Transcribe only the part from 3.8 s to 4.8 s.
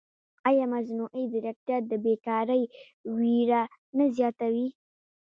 نه زیاتوي؟